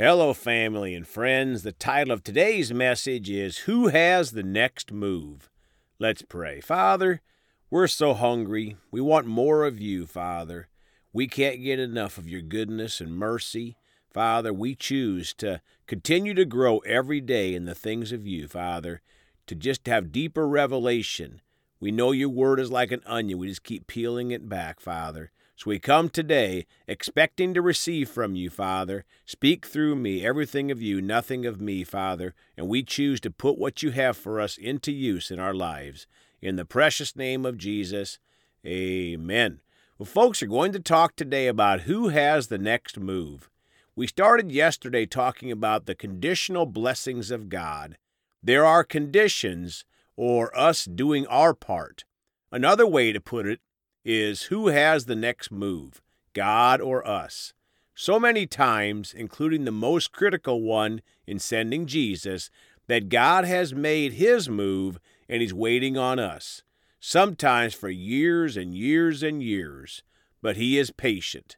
Hello, 0.00 0.32
family 0.32 0.94
and 0.94 1.04
friends. 1.04 1.64
The 1.64 1.72
title 1.72 2.12
of 2.12 2.22
today's 2.22 2.72
message 2.72 3.28
is 3.28 3.58
Who 3.66 3.88
Has 3.88 4.30
the 4.30 4.44
Next 4.44 4.92
Move? 4.92 5.50
Let's 5.98 6.22
pray. 6.22 6.60
Father, 6.60 7.20
we're 7.68 7.88
so 7.88 8.14
hungry. 8.14 8.76
We 8.92 9.00
want 9.00 9.26
more 9.26 9.64
of 9.64 9.80
you, 9.80 10.06
Father. 10.06 10.68
We 11.12 11.26
can't 11.26 11.64
get 11.64 11.80
enough 11.80 12.16
of 12.16 12.28
your 12.28 12.42
goodness 12.42 13.00
and 13.00 13.16
mercy. 13.16 13.76
Father, 14.14 14.52
we 14.52 14.76
choose 14.76 15.34
to 15.38 15.60
continue 15.88 16.32
to 16.34 16.44
grow 16.44 16.78
every 16.86 17.20
day 17.20 17.52
in 17.52 17.64
the 17.64 17.74
things 17.74 18.12
of 18.12 18.24
you, 18.24 18.46
Father, 18.46 19.02
to 19.48 19.56
just 19.56 19.88
have 19.88 20.12
deeper 20.12 20.46
revelation. 20.46 21.40
We 21.80 21.90
know 21.90 22.12
your 22.12 22.28
word 22.28 22.60
is 22.60 22.70
like 22.70 22.92
an 22.92 23.02
onion. 23.04 23.40
We 23.40 23.48
just 23.48 23.64
keep 23.64 23.88
peeling 23.88 24.30
it 24.30 24.48
back, 24.48 24.78
Father. 24.78 25.32
So 25.58 25.70
we 25.70 25.80
come 25.80 26.08
today 26.08 26.66
expecting 26.86 27.52
to 27.52 27.60
receive 27.60 28.08
from 28.08 28.36
you, 28.36 28.48
Father. 28.48 29.04
Speak 29.26 29.66
through 29.66 29.96
me, 29.96 30.24
everything 30.24 30.70
of 30.70 30.80
you, 30.80 31.02
nothing 31.02 31.44
of 31.46 31.60
me, 31.60 31.82
Father. 31.82 32.32
And 32.56 32.68
we 32.68 32.84
choose 32.84 33.18
to 33.22 33.30
put 33.32 33.58
what 33.58 33.82
you 33.82 33.90
have 33.90 34.16
for 34.16 34.40
us 34.40 34.56
into 34.56 34.92
use 34.92 35.32
in 35.32 35.40
our 35.40 35.52
lives. 35.52 36.06
In 36.40 36.54
the 36.54 36.64
precious 36.64 37.16
name 37.16 37.44
of 37.44 37.58
Jesus, 37.58 38.20
amen. 38.64 39.58
Well, 39.98 40.06
folks 40.06 40.44
are 40.44 40.46
going 40.46 40.70
to 40.74 40.78
talk 40.78 41.16
today 41.16 41.48
about 41.48 41.80
who 41.80 42.10
has 42.10 42.46
the 42.46 42.58
next 42.58 43.00
move. 43.00 43.50
We 43.96 44.06
started 44.06 44.52
yesterday 44.52 45.06
talking 45.06 45.50
about 45.50 45.86
the 45.86 45.96
conditional 45.96 46.66
blessings 46.66 47.32
of 47.32 47.48
God. 47.48 47.98
There 48.40 48.64
are 48.64 48.84
conditions, 48.84 49.84
or 50.16 50.56
us 50.56 50.84
doing 50.84 51.26
our 51.26 51.52
part. 51.52 52.04
Another 52.52 52.86
way 52.86 53.12
to 53.12 53.20
put 53.20 53.44
it 53.44 53.58
is 54.04 54.44
who 54.44 54.68
has 54.68 55.04
the 55.04 55.16
next 55.16 55.50
move, 55.50 56.00
God 56.34 56.80
or 56.80 57.06
us? 57.06 57.52
So 57.94 58.20
many 58.20 58.46
times, 58.46 59.12
including 59.12 59.64
the 59.64 59.72
most 59.72 60.12
critical 60.12 60.62
one 60.62 61.02
in 61.26 61.38
sending 61.38 61.86
Jesus, 61.86 62.50
that 62.86 63.08
God 63.08 63.44
has 63.44 63.74
made 63.74 64.14
his 64.14 64.48
move 64.48 64.98
and 65.28 65.42
he's 65.42 65.54
waiting 65.54 65.96
on 65.96 66.18
us, 66.18 66.62
sometimes 67.00 67.74
for 67.74 67.90
years 67.90 68.56
and 68.56 68.74
years 68.74 69.22
and 69.22 69.42
years, 69.42 70.02
but 70.40 70.56
he 70.56 70.78
is 70.78 70.90
patient. 70.90 71.56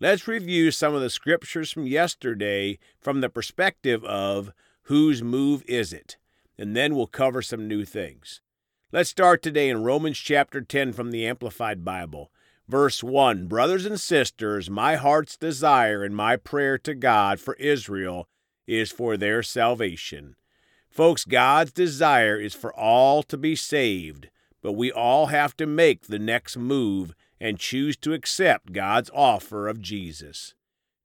Let's 0.00 0.28
review 0.28 0.70
some 0.70 0.94
of 0.94 1.00
the 1.00 1.10
scriptures 1.10 1.72
from 1.72 1.86
yesterday 1.86 2.78
from 3.00 3.20
the 3.20 3.28
perspective 3.28 4.04
of 4.04 4.52
whose 4.82 5.22
move 5.22 5.64
is 5.66 5.92
it? 5.92 6.16
And 6.56 6.76
then 6.76 6.94
we'll 6.94 7.06
cover 7.06 7.42
some 7.42 7.66
new 7.66 7.84
things. 7.84 8.40
Let's 8.90 9.10
start 9.10 9.42
today 9.42 9.68
in 9.68 9.82
Romans 9.82 10.16
chapter 10.16 10.62
10 10.62 10.94
from 10.94 11.10
the 11.10 11.26
Amplified 11.26 11.84
Bible. 11.84 12.30
Verse 12.66 13.02
1 13.02 13.46
Brothers 13.46 13.84
and 13.84 14.00
sisters, 14.00 14.70
my 14.70 14.96
heart's 14.96 15.36
desire 15.36 16.02
and 16.02 16.16
my 16.16 16.36
prayer 16.36 16.78
to 16.78 16.94
God 16.94 17.38
for 17.38 17.52
Israel 17.56 18.30
is 18.66 18.90
for 18.90 19.18
their 19.18 19.42
salvation. 19.42 20.36
Folks, 20.88 21.26
God's 21.26 21.70
desire 21.72 22.40
is 22.40 22.54
for 22.54 22.72
all 22.72 23.22
to 23.24 23.36
be 23.36 23.54
saved, 23.54 24.30
but 24.62 24.72
we 24.72 24.90
all 24.90 25.26
have 25.26 25.54
to 25.58 25.66
make 25.66 26.06
the 26.06 26.18
next 26.18 26.56
move 26.56 27.14
and 27.38 27.58
choose 27.58 27.94
to 27.98 28.14
accept 28.14 28.72
God's 28.72 29.10
offer 29.12 29.68
of 29.68 29.82
Jesus. 29.82 30.54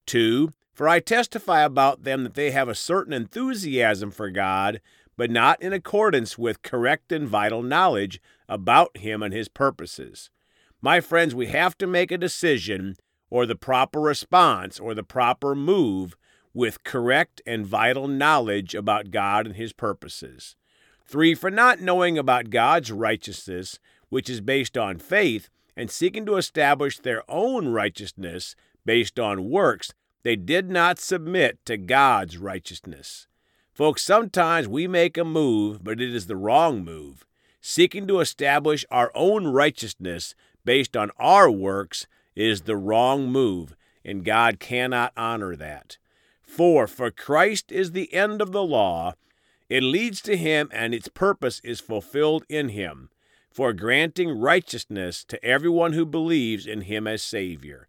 2. 0.06 0.54
For 0.74 0.88
I 0.88 1.02
testify 1.02 1.62
about 1.64 2.04
them 2.04 2.24
that 2.24 2.34
they 2.34 2.52
have 2.52 2.70
a 2.70 2.76
certain 2.76 3.14
enthusiasm 3.14 4.10
for 4.10 4.30
God 4.32 4.80
but 5.16 5.30
not 5.30 5.62
in 5.62 5.74
accordance 5.74 6.38
with 6.38 6.62
correct 6.62 7.12
and 7.12 7.28
vital 7.28 7.62
knowledge 7.62 8.22
about 8.50 8.98
Him 8.98 9.22
and 9.22 9.34
His 9.34 9.48
purposes. 9.48 10.30
My 10.82 11.00
friends, 11.00 11.34
we 11.34 11.48
have 11.48 11.78
to 11.78 11.88
make 11.88 12.12
a 12.12 12.18
decision 12.18 12.98
or 13.30 13.46
the 13.46 13.56
proper 13.56 14.00
response 14.00 14.80
or 14.80 14.94
the 14.94 15.04
proper 15.04 15.56
move 15.56 16.16
with 16.54 16.84
correct 16.84 17.42
and 17.48 17.66
vital 17.66 18.08
knowledge 18.08 18.76
about 18.76 19.12
God 19.12 19.48
and 19.48 19.56
His 19.56 19.74
purposes. 19.74 20.56
Three, 21.06 21.36
for 21.36 21.50
not 21.52 21.82
knowing 21.82 22.18
about 22.18 22.50
God's 22.50 22.92
righteousness, 22.92 23.80
which 24.10 24.30
is 24.30 24.42
based 24.42 24.78
on 24.78 25.00
faith, 25.00 25.50
and 25.76 25.90
seeking 25.90 26.26
to 26.26 26.38
establish 26.38 27.00
their 27.00 27.24
own 27.28 27.70
righteousness 27.70 28.56
based 28.86 29.20
on 29.20 29.50
works, 29.50 29.94
they 30.24 30.36
did 30.36 30.70
not 30.70 31.00
submit 31.00 31.60
to 31.66 31.78
God's 31.78 32.38
righteousness. 32.38 33.28
Folks, 33.74 34.04
sometimes 34.04 34.68
we 34.68 34.88
make 34.88 35.18
a 35.18 35.24
move, 35.24 35.84
but 35.84 36.00
it 36.00 36.14
is 36.14 36.28
the 36.28 36.36
wrong 36.36 36.86
move. 36.86 37.26
Seeking 37.60 38.06
to 38.06 38.20
establish 38.20 38.86
our 38.92 39.12
own 39.16 39.48
righteousness 39.48 40.36
based 40.64 40.96
on 40.96 41.10
our 41.18 41.50
works 41.50 42.06
is 42.36 42.62
the 42.62 42.76
wrong 42.76 43.32
move, 43.32 43.76
and 44.06 44.24
God 44.24 44.60
cannot 44.60 45.12
honor 45.18 45.56
that. 45.56 45.98
For, 46.44 46.86
for 46.86 47.10
Christ 47.10 47.72
is 47.72 47.94
the 47.94 48.14
end 48.14 48.44
of 48.44 48.52
the 48.52 48.62
law, 48.64 49.14
it 49.70 49.82
leads 49.82 50.22
to 50.22 50.38
him, 50.38 50.70
and 50.72 50.94
its 50.94 51.08
purpose 51.08 51.60
is 51.64 51.80
fulfilled 51.80 52.44
in 52.48 52.70
him, 52.70 53.10
for 53.50 53.74
granting 53.74 54.40
righteousness 54.40 55.24
to 55.24 55.44
everyone 55.44 55.94
who 55.94 56.06
believes 56.06 56.68
in 56.68 56.82
him 56.82 57.08
as 57.08 57.24
Savior. 57.24 57.88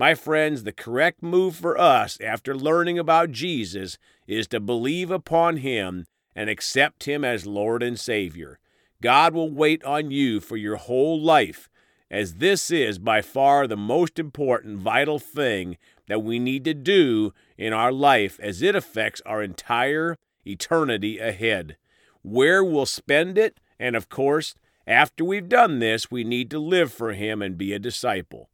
My 0.00 0.14
friends, 0.14 0.62
the 0.62 0.70
correct 0.70 1.24
move 1.24 1.56
for 1.56 1.76
us 1.76 2.20
after 2.20 2.54
learning 2.54 3.00
about 3.00 3.32
Jesus 3.32 3.98
is 4.28 4.46
to 4.46 4.60
believe 4.60 5.10
upon 5.10 5.56
him 5.56 6.06
and 6.36 6.48
accept 6.48 7.02
him 7.02 7.24
as 7.24 7.46
Lord 7.46 7.82
and 7.82 7.98
Savior. 7.98 8.60
God 9.02 9.34
will 9.34 9.50
wait 9.50 9.82
on 9.82 10.12
you 10.12 10.38
for 10.38 10.56
your 10.56 10.76
whole 10.76 11.20
life, 11.20 11.68
as 12.12 12.34
this 12.34 12.70
is 12.70 13.00
by 13.00 13.22
far 13.22 13.66
the 13.66 13.76
most 13.76 14.20
important 14.20 14.78
vital 14.78 15.18
thing 15.18 15.76
that 16.06 16.22
we 16.22 16.38
need 16.38 16.64
to 16.66 16.74
do 16.74 17.34
in 17.56 17.72
our 17.72 17.90
life 17.90 18.38
as 18.40 18.62
it 18.62 18.76
affects 18.76 19.20
our 19.26 19.42
entire 19.42 20.16
eternity 20.46 21.18
ahead. 21.18 21.76
Where 22.22 22.62
we'll 22.62 22.86
spend 22.86 23.36
it, 23.36 23.58
and 23.80 23.96
of 23.96 24.08
course, 24.08 24.54
after 24.86 25.24
we've 25.24 25.48
done 25.48 25.80
this, 25.80 26.08
we 26.08 26.22
need 26.22 26.52
to 26.52 26.60
live 26.60 26.92
for 26.92 27.14
Him 27.14 27.42
and 27.42 27.58
be 27.58 27.72
a 27.72 27.80
disciple. 27.80 28.48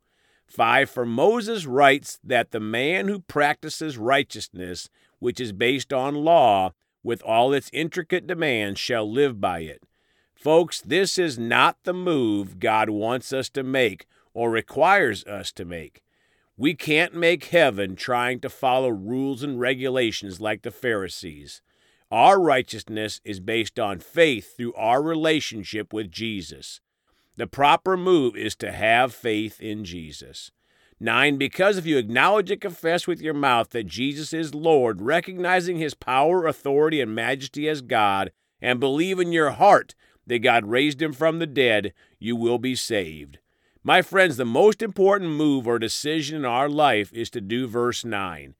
5. 0.54 0.88
For 0.88 1.04
Moses 1.04 1.66
writes 1.66 2.18
that 2.22 2.52
the 2.52 2.60
man 2.60 3.08
who 3.08 3.18
practices 3.18 3.98
righteousness, 3.98 4.88
which 5.18 5.40
is 5.40 5.52
based 5.52 5.92
on 5.92 6.14
law, 6.14 6.72
with 7.02 7.22
all 7.22 7.52
its 7.52 7.70
intricate 7.72 8.26
demands, 8.26 8.78
shall 8.78 9.10
live 9.10 9.40
by 9.40 9.60
it. 9.60 9.82
Folks, 10.34 10.80
this 10.80 11.18
is 11.18 11.38
not 11.38 11.76
the 11.84 11.92
move 11.92 12.60
God 12.60 12.90
wants 12.90 13.32
us 13.32 13.48
to 13.50 13.62
make 13.62 14.06
or 14.32 14.50
requires 14.50 15.24
us 15.24 15.50
to 15.52 15.64
make. 15.64 16.02
We 16.56 16.74
can't 16.74 17.14
make 17.14 17.46
heaven 17.46 17.96
trying 17.96 18.40
to 18.40 18.48
follow 18.48 18.88
rules 18.88 19.42
and 19.42 19.58
regulations 19.58 20.40
like 20.40 20.62
the 20.62 20.70
Pharisees. 20.70 21.62
Our 22.10 22.40
righteousness 22.40 23.20
is 23.24 23.40
based 23.40 23.80
on 23.80 23.98
faith 23.98 24.56
through 24.56 24.74
our 24.74 25.02
relationship 25.02 25.92
with 25.92 26.12
Jesus. 26.12 26.80
The 27.36 27.46
proper 27.46 27.96
move 27.96 28.36
is 28.36 28.54
to 28.56 28.70
have 28.70 29.12
faith 29.12 29.60
in 29.60 29.84
Jesus. 29.84 30.52
9. 31.00 31.36
Because 31.36 31.76
if 31.76 31.84
you 31.84 31.98
acknowledge 31.98 32.50
and 32.50 32.60
confess 32.60 33.06
with 33.06 33.20
your 33.20 33.34
mouth 33.34 33.70
that 33.70 33.86
Jesus 33.86 34.32
is 34.32 34.54
Lord, 34.54 35.02
recognizing 35.02 35.76
his 35.76 35.94
power, 35.94 36.46
authority, 36.46 37.00
and 37.00 37.14
majesty 37.14 37.68
as 37.68 37.82
God, 37.82 38.30
and 38.62 38.78
believe 38.78 39.18
in 39.18 39.32
your 39.32 39.50
heart 39.50 39.94
that 40.26 40.38
God 40.38 40.64
raised 40.66 41.02
him 41.02 41.12
from 41.12 41.38
the 41.38 41.46
dead, 41.46 41.92
you 42.18 42.36
will 42.36 42.58
be 42.58 42.74
saved. 42.74 43.38
My 43.82 44.00
friends, 44.00 44.36
the 44.36 44.46
most 44.46 44.80
important 44.80 45.32
move 45.32 45.66
or 45.66 45.78
decision 45.78 46.38
in 46.38 46.44
our 46.44 46.68
life 46.68 47.12
is 47.12 47.28
to 47.30 47.40
do 47.40 47.66
verse 47.66 48.04
9. 48.04 48.54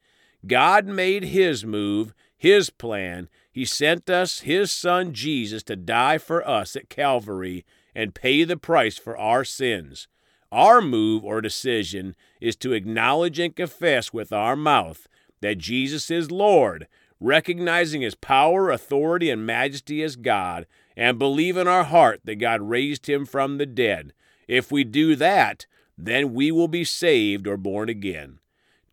God 0.46 0.86
made 0.86 1.24
his 1.24 1.64
move, 1.64 2.12
his 2.36 2.68
plan. 2.68 3.30
He 3.50 3.64
sent 3.64 4.10
us 4.10 4.40
his 4.40 4.70
son 4.70 5.14
Jesus 5.14 5.62
to 5.62 5.76
die 5.76 6.18
for 6.18 6.46
us 6.46 6.76
at 6.76 6.90
Calvary 6.90 7.64
and 7.94 8.14
pay 8.14 8.44
the 8.44 8.56
price 8.56 8.98
for 8.98 9.16
our 9.16 9.44
sins. 9.44 10.08
Our 10.50 10.80
move 10.80 11.24
or 11.24 11.40
decision 11.40 12.14
is 12.40 12.56
to 12.56 12.72
acknowledge 12.72 13.38
and 13.38 13.56
confess 13.56 14.12
with 14.12 14.32
our 14.32 14.56
mouth 14.56 15.08
that 15.40 15.58
Jesus 15.58 16.10
is 16.10 16.30
Lord, 16.30 16.86
recognizing 17.20 18.02
his 18.02 18.14
power, 18.14 18.70
authority, 18.70 19.30
and 19.30 19.44
majesty 19.44 20.02
as 20.02 20.16
God, 20.16 20.66
and 20.96 21.18
believe 21.18 21.56
in 21.56 21.66
our 21.66 21.84
heart 21.84 22.20
that 22.24 22.36
God 22.36 22.62
raised 22.62 23.08
him 23.08 23.26
from 23.26 23.58
the 23.58 23.66
dead. 23.66 24.12
If 24.46 24.70
we 24.70 24.84
do 24.84 25.16
that, 25.16 25.66
then 25.98 26.34
we 26.34 26.50
will 26.52 26.68
be 26.68 26.84
saved 26.84 27.46
or 27.46 27.56
born 27.56 27.88
again. 27.88 28.38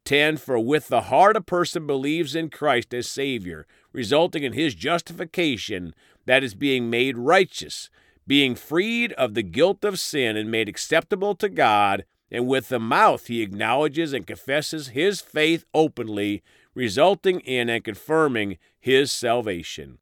10. 0.05 0.37
For 0.37 0.59
with 0.59 0.87
the 0.87 1.01
heart 1.01 1.35
a 1.35 1.41
person 1.41 1.85
believes 1.85 2.35
in 2.35 2.49
Christ 2.49 2.93
as 2.93 3.07
Savior, 3.07 3.67
resulting 3.93 4.43
in 4.43 4.53
his 4.53 4.73
justification, 4.73 5.93
that 6.25 6.43
is 6.43 6.55
being 6.55 6.89
made 6.89 7.17
righteous 7.17 7.89
being 8.31 8.55
freed 8.55 9.11
of 9.15 9.33
the 9.33 9.43
guilt 9.43 9.83
of 9.83 9.99
sin 9.99 10.37
and 10.37 10.49
made 10.49 10.69
acceptable 10.69 11.35
to 11.35 11.49
God, 11.49 12.05
and 12.31 12.47
with 12.47 12.69
the 12.69 12.79
mouth 12.79 13.27
he 13.27 13.41
acknowledges 13.41 14.13
and 14.13 14.25
confesses 14.25 14.87
his 14.87 15.19
faith 15.19 15.65
openly, 15.73 16.41
resulting 16.73 17.41
in 17.41 17.67
and 17.67 17.83
confirming 17.83 18.57
his 18.79 19.11
salvation. 19.11 19.97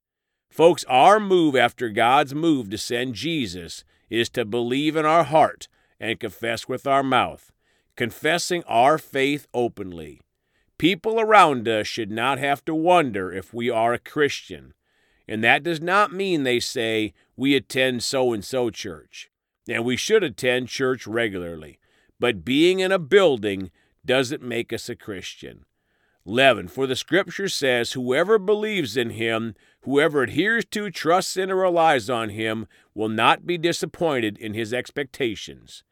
Folks, 0.47 0.83
our 0.87 1.19
move 1.19 1.55
after 1.55 1.89
God's 1.89 2.35
move 2.35 2.69
to 2.69 2.77
send 2.77 3.15
Jesus 3.15 3.83
is 4.11 4.29
to 4.29 4.45
believe 4.45 4.95
in 4.95 5.07
our 5.07 5.23
heart 5.23 5.67
and 5.99 6.19
confess 6.19 6.67
with 6.67 6.85
our 6.85 7.01
mouth, 7.01 7.51
confessing 7.95 8.63
our 8.67 8.99
faith 8.99 9.47
openly. 9.55 10.21
People 10.77 11.19
around 11.19 11.67
us 11.67 11.87
should 11.87 12.11
not 12.11 12.37
have 12.37 12.63
to 12.65 12.75
wonder 12.75 13.33
if 13.33 13.55
we 13.55 13.71
are 13.71 13.93
a 13.93 13.97
Christian. 13.97 14.75
And 15.27 15.43
that 15.43 15.61
does 15.61 15.79
not 15.79 16.11
mean 16.11 16.41
they 16.41 16.59
say 16.59 17.13
we 17.39 17.55
attend 17.55 18.03
so 18.03 18.33
and 18.33 18.43
so 18.43 18.69
church. 18.69 19.31
And 19.67 19.85
we 19.85 19.95
should 19.95 20.23
attend 20.23 20.67
church 20.67 21.07
regularly. 21.07 21.79
But 22.19 22.43
being 22.43 22.81
in 22.81 22.91
a 22.91 22.99
building 22.99 23.71
doesn't 24.05 24.43
make 24.43 24.73
us 24.73 24.89
a 24.89 24.95
Christian. 24.95 25.63
11. 26.25 26.67
For 26.67 26.85
the 26.85 26.97
scripture 26.97 27.47
says, 27.47 27.93
Whoever 27.93 28.39
believes 28.39 28.97
in 28.97 29.11
him, 29.11 29.55
whoever 29.81 30.23
adheres 30.23 30.65
to, 30.71 30.91
trusts 30.91 31.37
in, 31.37 31.49
or 31.49 31.55
relies 31.55 32.09
on 32.09 32.29
him, 32.29 32.67
will 32.93 33.07
not 33.07 33.47
be 33.47 33.57
disappointed 33.57 34.37
in 34.37 34.53
his 34.53 34.73
expectations. 34.73 35.83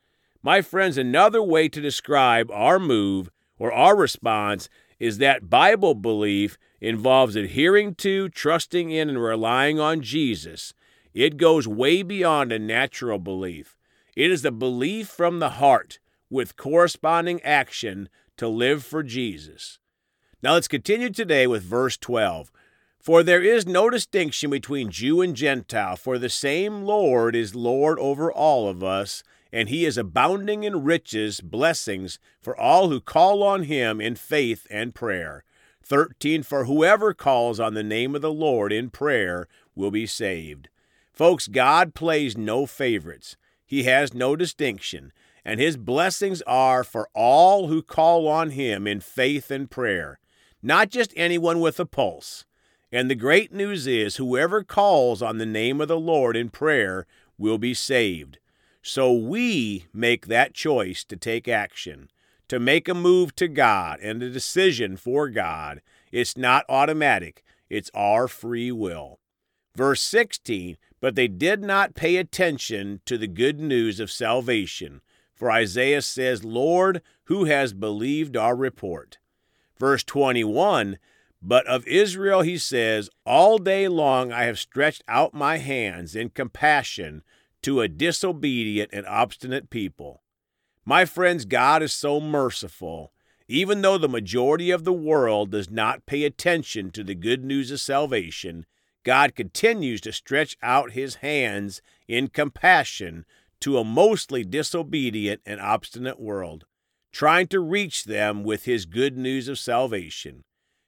My 0.44 0.62
friends, 0.62 0.98
another 0.98 1.42
way 1.42 1.70
to 1.70 1.80
describe 1.80 2.52
our 2.52 2.78
move 2.78 3.32
or 3.58 3.72
our 3.72 3.96
response 3.96 4.68
is 5.00 5.20
that 5.20 5.50
Bible 5.50 5.96
belief 5.96 6.58
involves 6.82 7.38
adhering 7.38 7.96
to, 7.96 8.28
trusting 8.28 8.92
in, 8.92 9.08
and 9.08 9.24
relying 9.24 9.80
on 9.80 10.02
Jesus. 10.02 10.74
It 11.18 11.38
goes 11.38 11.68
way 11.68 12.04
beyond 12.04 12.52
a 12.52 12.60
natural 12.60 13.18
belief. 13.18 13.76
It 14.16 14.30
is 14.30 14.46
a 14.46 14.52
belief 14.52 15.08
from 15.08 15.40
the 15.40 15.50
heart 15.50 15.98
with 16.30 16.58
corresponding 16.58 17.42
action 17.42 18.08
to 18.38 18.48
live 18.48 18.84
for 18.84 19.02
Jesus. 19.02 19.80
Now 20.44 20.54
let's 20.54 20.68
continue 20.68 21.10
today 21.10 21.48
with 21.48 21.64
verse 21.64 21.98
12. 21.98 22.52
For 23.00 23.24
there 23.24 23.42
is 23.42 23.66
no 23.66 23.90
distinction 23.90 24.52
between 24.52 24.92
Jew 24.92 25.22
and 25.22 25.36
Gentile, 25.36 25.96
for 25.96 26.20
the 26.20 26.30
same 26.30 26.84
Lord 26.84 27.36
is 27.36 27.56
Lord 27.56 27.98
over 27.98 28.32
all 28.32 28.70
of 28.70 28.84
us, 28.84 29.24
and 29.52 29.70
he 29.70 29.86
is 29.86 29.98
abounding 29.98 30.66
in 30.66 30.84
riches, 30.84 31.42
blessings 31.42 32.20
for 32.40 32.56
all 32.56 32.90
who 32.90 33.02
call 33.02 33.42
on 33.42 33.64
him 33.64 34.00
in 34.00 34.16
faith 34.16 34.68
and 34.70 34.94
prayer. 34.94 35.44
13 35.84 36.44
For 36.44 36.66
whoever 36.66 37.16
calls 37.16 37.60
on 37.60 37.74
the 37.74 37.82
name 37.82 38.14
of 38.14 38.22
the 38.22 38.32
Lord 38.32 38.72
in 38.72 38.92
prayer 38.92 39.48
will 39.74 39.90
be 39.90 40.06
saved. 40.06 40.70
Folks, 41.18 41.48
God 41.48 41.94
plays 41.94 42.38
no 42.38 42.66
favorites. 42.66 43.36
He 43.66 43.84
has 43.84 44.14
no 44.14 44.36
distinction, 44.36 45.12
and 45.44 45.60
his 45.60 45.76
blessings 45.76 46.42
are 46.44 46.84
for 46.84 47.10
all 47.14 47.68
who 47.68 47.82
call 47.82 48.28
on 48.28 48.52
him 48.52 48.88
in 48.88 49.02
faith 49.02 49.52
and 49.52 49.70
prayer 49.70 50.20
not 50.62 50.90
just 50.90 51.14
anyone 51.16 51.60
with 51.60 51.80
a 51.80 51.86
pulse. 51.86 52.46
And 52.92 53.10
the 53.10 53.16
great 53.16 53.54
news 53.54 53.86
is 53.86 54.16
whoever 54.16 54.64
calls 54.64 55.22
on 55.22 55.38
the 55.38 55.46
name 55.46 55.82
of 55.82 55.88
the 55.88 56.00
Lord 56.00 56.36
in 56.36 56.50
prayer 56.50 57.06
will 57.38 57.58
be 57.58 57.74
saved. 57.74 58.40
So 58.82 59.12
we 59.12 59.86
make 59.94 60.28
that 60.28 60.54
choice 60.54 61.04
to 61.06 61.18
take 61.18 61.48
action, 61.48 62.10
to 62.48 62.60
make 62.60 62.88
a 62.88 62.94
move 62.94 63.36
to 63.36 63.48
God 63.48 64.00
and 64.02 64.24
a 64.24 64.30
decision 64.30 64.96
for 64.96 65.30
God. 65.30 65.82
It's 66.12 66.38
not 66.38 66.66
automatic, 66.70 67.44
it's 67.70 67.92
our 67.94 68.28
free 68.28 68.72
will. 68.72 69.20
Verse 69.78 70.02
16 70.02 70.76
But 71.00 71.14
they 71.14 71.28
did 71.28 71.62
not 71.62 71.94
pay 71.94 72.18
attention 72.18 73.02
to 73.06 73.16
the 73.16 73.28
good 73.28 73.60
news 73.60 74.00
of 74.00 74.12
salvation. 74.12 75.02
For 75.36 75.52
Isaiah 75.52 76.02
says, 76.02 76.44
Lord, 76.44 77.04
who 77.26 77.46
has 77.46 77.74
believed 77.74 78.36
our 78.36 78.56
report? 78.56 79.20
Verse 79.80 80.04
21 80.04 80.98
But 81.44 81.68
of 81.68 81.86
Israel 81.86 82.42
he 82.42 82.58
says, 82.58 83.12
All 83.24 83.60
day 83.60 83.88
long 83.88 84.32
I 84.32 84.46
have 84.46 84.58
stretched 84.58 85.04
out 85.08 85.36
my 85.36 85.58
hands 85.58 86.16
in 86.16 86.30
compassion 86.30 87.22
to 87.62 87.82
a 87.82 87.88
disobedient 87.88 88.90
and 88.92 89.06
obstinate 89.06 89.70
people. 89.70 90.24
My 90.86 91.06
friends, 91.06 91.46
God 91.46 91.84
is 91.84 91.94
so 91.94 92.20
merciful. 92.20 93.12
Even 93.48 93.82
though 93.82 94.00
the 94.00 94.10
majority 94.10 94.72
of 94.72 94.86
the 94.86 94.94
world 94.94 95.52
does 95.52 95.70
not 95.70 96.08
pay 96.08 96.24
attention 96.24 96.90
to 96.92 97.04
the 97.04 97.16
good 97.16 97.46
news 97.46 97.70
of 97.70 97.80
salvation, 97.80 98.66
God 99.04 99.36
continues 99.36 100.02
to 100.02 100.12
stretch 100.12 100.58
out 100.62 100.92
his 100.92 101.16
hands 101.16 101.82
in 102.08 102.28
compassion 102.28 103.26
to 103.62 103.78
a 103.78 103.84
mostly 103.84 104.44
disobedient 104.44 105.42
and 105.46 105.60
obstinate 105.62 106.20
world 106.20 106.66
trying 107.18 107.48
to 107.48 107.60
reach 107.60 108.04
them 108.04 108.44
with 108.44 108.66
his 108.66 108.86
good 108.86 109.18
news 109.18 109.48
of 109.48 109.58
salvation, 109.58 110.44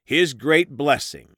his 0.05 0.35
great 0.35 0.77
blessing. 0.77 1.29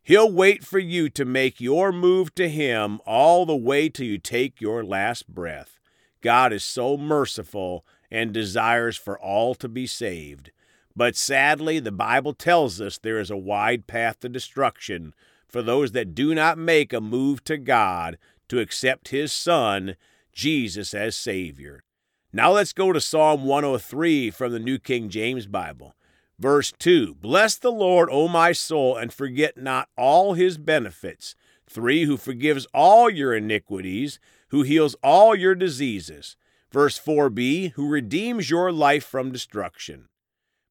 He'll 0.00 0.30
wait 0.30 0.64
for 0.64 0.78
you 0.78 1.08
to 1.10 1.24
make 1.24 1.60
your 1.60 1.90
move 1.90 2.32
to 2.36 2.48
him 2.48 3.00
all 3.04 3.44
the 3.44 3.56
way 3.56 3.88
till 3.88 4.06
you 4.06 4.18
take 4.18 4.60
your 4.60 4.84
last 4.84 5.26
breath. 5.26 5.80
God 6.20 6.52
is 6.52 6.64
so 6.64 6.96
merciful 6.96 7.84
and 8.12 8.32
desires 8.32 8.96
for 8.96 9.18
all 9.18 9.56
to 9.56 9.68
be 9.68 9.88
saved. 9.88 10.52
But 10.94 11.16
sadly, 11.16 11.80
the 11.80 11.90
Bible 11.90 12.32
tells 12.32 12.80
us 12.80 12.98
there 12.98 13.18
is 13.18 13.30
a 13.30 13.36
wide 13.36 13.88
path 13.88 14.20
to 14.20 14.28
destruction 14.28 15.14
for 15.52 15.62
those 15.62 15.92
that 15.92 16.14
do 16.14 16.34
not 16.34 16.56
make 16.56 16.92
a 16.92 17.00
move 17.00 17.44
to 17.44 17.58
God 17.58 18.16
to 18.48 18.58
accept 18.58 19.08
His 19.08 19.32
Son, 19.32 19.96
Jesus, 20.32 20.94
as 20.94 21.14
Savior. 21.14 21.84
Now 22.32 22.52
let's 22.52 22.72
go 22.72 22.92
to 22.92 23.00
Psalm 23.00 23.44
103 23.44 24.30
from 24.30 24.52
the 24.52 24.58
New 24.58 24.78
King 24.78 25.10
James 25.10 25.46
Bible. 25.46 25.94
Verse 26.38 26.72
2 26.78 27.16
Bless 27.16 27.56
the 27.56 27.70
Lord, 27.70 28.08
O 28.10 28.26
my 28.26 28.52
soul, 28.52 28.96
and 28.96 29.12
forget 29.12 29.58
not 29.58 29.90
all 29.96 30.32
his 30.32 30.56
benefits. 30.56 31.36
3 31.68 32.04
Who 32.04 32.16
forgives 32.16 32.66
all 32.72 33.10
your 33.10 33.34
iniquities, 33.34 34.18
who 34.48 34.62
heals 34.62 34.96
all 35.02 35.36
your 35.36 35.54
diseases. 35.54 36.36
Verse 36.72 36.98
4b 36.98 37.72
Who 37.72 37.86
redeems 37.86 38.48
your 38.48 38.72
life 38.72 39.04
from 39.04 39.30
destruction. 39.30 40.08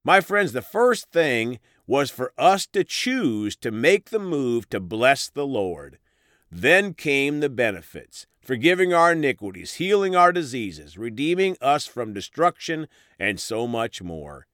My 0.03 0.19
friends, 0.19 0.51
the 0.51 0.63
first 0.63 1.11
thing 1.11 1.59
was 1.91 2.09
for 2.09 2.31
us 2.37 2.65
to 2.65 2.85
choose 2.85 3.53
to 3.53 3.69
make 3.69 4.11
the 4.11 4.17
move 4.17 4.69
to 4.69 4.79
bless 4.79 5.27
the 5.27 5.45
Lord. 5.45 5.97
Then 6.49 6.93
came 6.93 7.41
the 7.41 7.49
benefits 7.49 8.27
forgiving 8.39 8.93
our 8.93 9.11
iniquities, 9.11 9.73
healing 9.73 10.15
our 10.15 10.31
diseases, 10.31 10.97
redeeming 10.97 11.57
us 11.59 11.85
from 11.85 12.13
destruction, 12.13 12.87
and 13.19 13.41
so 13.41 13.67
much 13.67 14.01
more. 14.01 14.47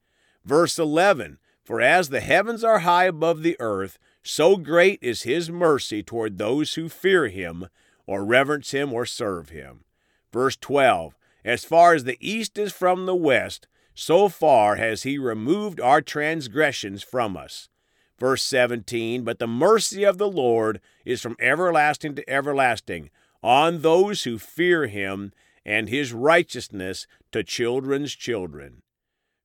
Verse 0.44 0.80
11 0.80 1.38
For 1.62 1.80
as 1.80 2.08
the 2.08 2.18
heavens 2.18 2.64
are 2.64 2.80
high 2.80 3.04
above 3.04 3.44
the 3.44 3.56
earth, 3.60 4.00
so 4.20 4.56
great 4.56 4.98
is 5.00 5.22
his 5.22 5.48
mercy 5.48 6.02
toward 6.02 6.38
those 6.38 6.74
who 6.74 6.88
fear 6.88 7.28
him, 7.28 7.68
or 8.04 8.24
reverence 8.24 8.72
him, 8.72 8.92
or 8.92 9.06
serve 9.06 9.50
him. 9.50 9.84
Verse 10.32 10.56
12 10.56 11.14
As 11.44 11.64
far 11.64 11.94
as 11.94 12.02
the 12.02 12.18
east 12.20 12.58
is 12.58 12.72
from 12.72 13.06
the 13.06 13.14
west, 13.14 13.68
so 13.98 14.28
far 14.28 14.76
has 14.76 15.02
he 15.02 15.18
removed 15.18 15.80
our 15.80 16.00
transgressions 16.00 17.02
from 17.02 17.36
us. 17.36 17.68
Verse 18.16 18.44
17 18.44 19.24
But 19.24 19.40
the 19.40 19.48
mercy 19.48 20.04
of 20.04 20.18
the 20.18 20.28
Lord 20.28 20.80
is 21.04 21.20
from 21.20 21.34
everlasting 21.40 22.14
to 22.14 22.30
everlasting 22.30 23.10
on 23.42 23.82
those 23.82 24.22
who 24.22 24.38
fear 24.38 24.86
him 24.86 25.32
and 25.64 25.88
his 25.88 26.12
righteousness 26.12 27.08
to 27.32 27.42
children's 27.42 28.14
children. 28.14 28.82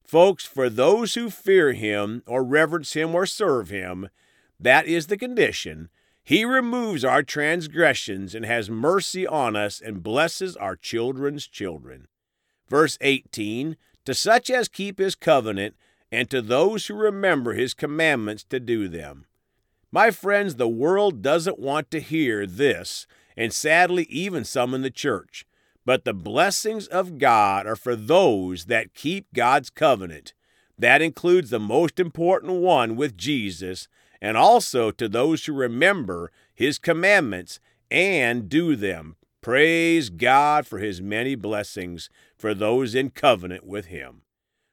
Folks, 0.06 0.46
for 0.46 0.70
those 0.70 1.16
who 1.16 1.32
fear 1.32 1.74
him 1.74 2.22
or 2.28 2.44
reverence 2.44 2.94
him 2.94 3.16
or 3.16 3.26
serve 3.26 3.70
him, 3.70 4.08
that 4.60 4.86
is 4.86 5.08
the 5.08 5.18
condition. 5.18 5.90
He 6.24 6.46
removes 6.46 7.04
our 7.04 7.24
transgressions 7.24 8.36
and 8.36 8.46
has 8.46 8.70
mercy 8.70 9.26
on 9.26 9.56
us 9.56 9.82
and 9.82 10.04
blesses 10.04 10.56
our 10.56 10.76
children's 10.76 11.48
children. 11.48 12.08
Verse 12.70 13.00
18 13.02 13.78
To 14.06 14.14
such 14.14 14.50
as 14.50 14.68
keep 14.68 15.00
his 15.00 15.16
covenant, 15.16 15.76
and 16.12 16.30
to 16.30 16.42
those 16.42 16.88
who 16.88 16.94
remember 16.94 17.54
his 17.54 17.74
commandments 17.74 18.44
to 18.46 18.60
do 18.60 18.88
them. 18.88 19.26
My 19.92 20.12
friends, 20.12 20.56
the 20.56 20.68
world 20.68 21.22
doesn't 21.22 21.60
want 21.60 21.90
to 21.92 22.00
hear 22.00 22.46
this 22.46 23.08
and 23.36 23.54
sadly, 23.54 24.04
even 24.10 24.44
some 24.44 24.74
in 24.74 24.82
the 24.82 24.92
church. 24.92 25.46
But 25.86 26.06
the 26.06 26.14
blessings 26.14 26.88
of 26.88 27.18
God 27.18 27.66
are 27.66 27.76
for 27.76 27.96
those 27.96 28.66
that 28.66 28.94
keep 28.94 29.34
God's 29.34 29.70
covenant. 29.70 30.34
That 30.78 31.02
includes 31.02 31.50
the 31.50 31.60
most 31.60 32.00
important 32.00 32.54
one 32.54 32.96
with 32.96 33.18
Jesus, 33.18 33.88
and 34.22 34.38
also 34.38 34.92
to 34.92 35.10
those 35.10 35.46
who 35.46 35.54
remember 35.54 36.32
his 36.54 36.78
commandments 36.78 37.60
and 37.92 38.48
do 38.48 38.76
them. 38.76 39.18
Praise 39.44 40.10
God 40.10 40.66
for 40.66 40.80
his 40.80 41.02
many 41.02 41.36
blessings 41.36 42.10
for 42.38 42.54
those 42.54 42.96
in 42.96 43.10
covenant 43.10 43.66
with 43.66 43.88
him. 43.88 44.22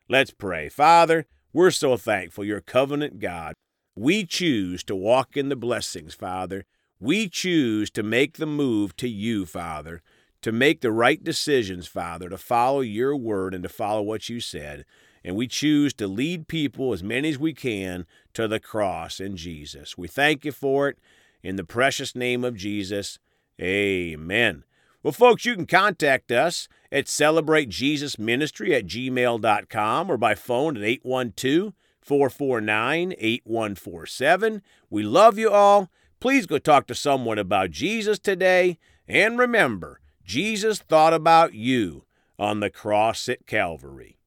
Let's 0.09 0.31
pray. 0.31 0.69
Father, 0.69 1.27
we're 1.53 1.73
so 1.73 1.97
thankful 1.97 2.45
you're 2.45 2.61
covenant 2.61 3.19
God. 3.19 3.55
We 3.97 4.25
choose 4.25 4.85
to 4.85 4.95
walk 4.95 5.37
in 5.37 5.49
the 5.49 5.57
blessings, 5.57 6.15
Father. 6.15 6.67
We 7.01 7.29
choose 7.29 7.91
to 7.91 8.05
make 8.05 8.37
the 8.37 8.47
move 8.47 8.97
to 8.99 9.09
you, 9.09 9.45
Father, 9.45 10.03
to 10.43 10.53
make 10.53 10.83
the 10.83 10.93
right 10.93 11.23
decisions, 11.23 11.89
Father, 11.89 12.29
to 12.29 12.39
follow 12.39 12.81
your 12.81 13.17
word 13.17 13.55
and 13.55 13.65
to 13.65 13.69
follow 13.69 14.03
what 14.03 14.29
you 14.29 14.39
said. 14.39 14.85
And 15.25 15.35
we 15.35 15.49
choose 15.49 15.93
to 15.95 16.07
lead 16.07 16.47
people, 16.47 16.93
as 16.93 17.03
many 17.03 17.31
as 17.31 17.41
we 17.41 17.55
can, 17.55 18.07
to 18.35 18.47
the 18.47 18.61
cross 18.61 19.19
in 19.19 19.37
Jesus. 19.37 19.99
We 19.99 20.07
thank 20.07 20.45
you 20.45 20.53
for 20.53 20.89
it. 20.89 20.99
In 21.43 21.57
the 21.57 21.65
precious 21.65 22.15
name 22.15 22.45
of 22.45 22.55
Jesus, 22.55 23.19
amen. 23.61 24.65
Well, 25.03 25.13
folks, 25.13 25.45
you 25.45 25.55
can 25.55 25.67
contact 25.67 26.31
us 26.31 26.69
at 26.93 27.07
celebratejesusministry 27.07 28.77
at 28.77 28.87
gmail.com 28.87 30.11
or 30.11 30.17
by 30.17 30.35
phone 30.35 30.77
at 30.77 30.83
812 30.83 31.73
449 32.01 33.13
8147. 33.19 34.63
We 34.91 35.03
love 35.03 35.39
you 35.39 35.51
all. 35.51 35.91
Please 36.21 36.47
go 36.47 36.59
talk 36.59 36.87
to 36.89 36.95
someone 36.95 37.39
about 37.39 37.71
Jesus 37.71 38.19
today. 38.19 38.79
And 39.09 39.39
remember, 39.39 40.01
Jesus 40.25 40.79
thought 40.79 41.15
about 41.15 41.55
you 41.55 42.05
on 42.39 42.61
the 42.61 42.71
cross 42.71 43.29
at 43.29 43.47
Calvary. 43.47 44.20